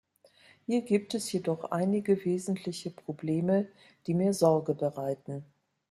Hier 0.65 0.81
gibt 0.81 1.13
es 1.13 1.31
jedoch 1.31 1.65
einige 1.65 2.25
wesentliche 2.25 2.89
Probleme, 2.89 3.67
die 4.07 4.15
mir 4.15 4.33
Sorge 4.33 4.73
bereiten. 4.73 5.45